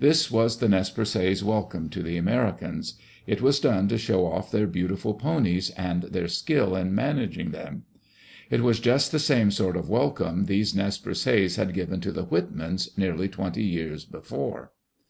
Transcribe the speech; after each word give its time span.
This 0.00 0.30
was 0.30 0.56
the 0.56 0.70
Nez 0.70 0.88
Perces 0.88 1.44
welcome 1.44 1.90
to 1.90 2.02
the 2.02 2.16
Americans. 2.16 2.94
It 3.26 3.42
was 3.42 3.60
done 3.60 3.88
to 3.88 3.98
show 3.98 4.24
off 4.26 4.50
their 4.50 4.66
beautiful 4.66 5.12
ponies, 5.12 5.68
and 5.76 6.04
their 6.04 6.28
skill 6.28 6.74
in 6.74 6.94
managing 6.94 7.50
them. 7.50 7.82
It 8.48 8.62
was 8.62 8.80
just 8.80 9.12
the 9.12 9.18
same 9.18 9.50
sort 9.50 9.76
of 9.76 9.90
welcome 9.90 10.46
these 10.46 10.74
Nez 10.74 10.96
Perces 10.96 11.56
had 11.56 11.74
given 11.74 12.00
to 12.00 12.10
the 12.10 12.24
Whitmans, 12.24 12.96
nearly 12.96 13.28
twenty 13.28 13.64
years 13.64 14.06
before. 14.06 14.72